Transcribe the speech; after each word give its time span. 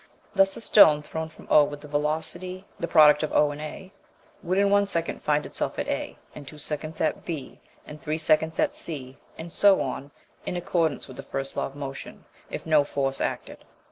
Thus 0.33 0.57
a 0.57 0.61
stone 0.61 1.03
thrown 1.03 1.29
from 1.29 1.45
O 1.51 1.63
with 1.63 1.81
the 1.81 1.87
velocity 1.87 2.65
OA 2.81 3.91
would 4.41 4.57
in 4.57 4.71
one 4.71 4.87
second 4.87 5.21
find 5.21 5.45
itself 5.45 5.77
at 5.77 5.87
A, 5.87 6.17
in 6.33 6.43
two 6.43 6.57
seconds 6.57 6.99
at 6.99 7.23
B, 7.23 7.59
in 7.85 7.99
three 7.99 8.17
seconds 8.17 8.59
at 8.59 8.75
C, 8.75 9.17
and 9.37 9.53
so 9.53 9.79
on, 9.79 10.09
in 10.43 10.55
accordance 10.55 11.07
with 11.07 11.17
the 11.17 11.21
first 11.21 11.55
law 11.55 11.67
of 11.67 11.75
motion, 11.75 12.25
if 12.49 12.65
no 12.65 12.83
force 12.83 13.21
acted. 13.21 13.63